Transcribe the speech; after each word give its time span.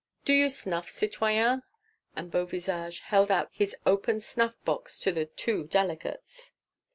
Do 0.25 0.33
you 0.33 0.49
snuff, 0.49 0.89
citoyens?" 0.89 1.61
and 2.15 2.31
Beauvisage 2.31 3.01
held 3.01 3.29
out 3.29 3.49
his 3.51 3.75
open 3.85 4.19
snuff 4.19 4.55
box 4.65 4.99
to 5.01 5.11
the 5.11 5.27
two 5.27 5.65
delegates. 5.65 6.53